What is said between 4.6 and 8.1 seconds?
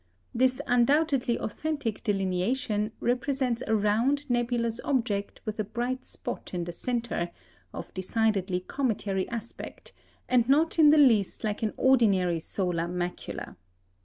object with a bright spot in the centre, of